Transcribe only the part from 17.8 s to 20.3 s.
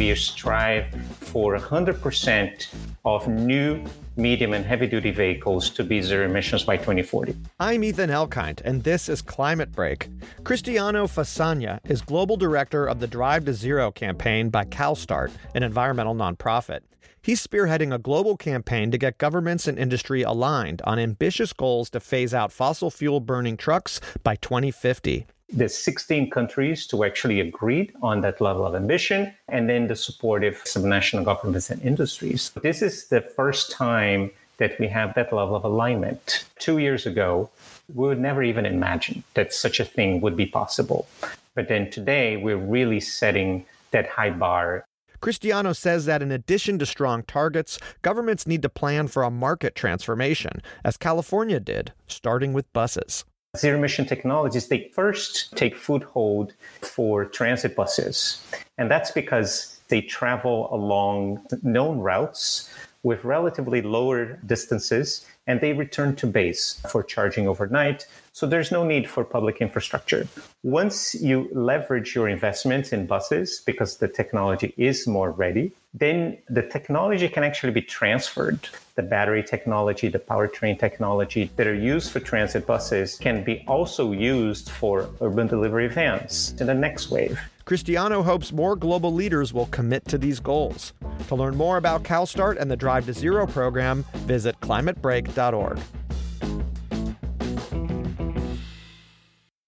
a global campaign to get governments and industry